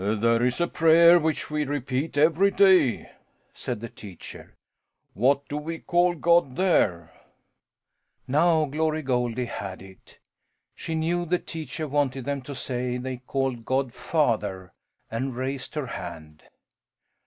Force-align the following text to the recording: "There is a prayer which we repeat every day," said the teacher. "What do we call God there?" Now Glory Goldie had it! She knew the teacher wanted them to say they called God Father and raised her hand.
"There 0.03 0.43
is 0.43 0.59
a 0.59 0.65
prayer 0.67 1.19
which 1.19 1.51
we 1.51 1.63
repeat 1.63 2.17
every 2.17 2.49
day," 2.49 3.11
said 3.53 3.79
the 3.81 3.87
teacher. 3.87 4.55
"What 5.13 5.47
do 5.47 5.57
we 5.57 5.77
call 5.77 6.15
God 6.15 6.55
there?" 6.55 7.11
Now 8.27 8.65
Glory 8.65 9.03
Goldie 9.03 9.45
had 9.45 9.79
it! 9.83 10.17
She 10.73 10.95
knew 10.95 11.25
the 11.27 11.37
teacher 11.37 11.87
wanted 11.87 12.25
them 12.25 12.41
to 12.49 12.55
say 12.55 12.97
they 12.97 13.17
called 13.17 13.63
God 13.63 13.93
Father 13.93 14.73
and 15.11 15.35
raised 15.35 15.75
her 15.75 15.85
hand. 15.85 16.41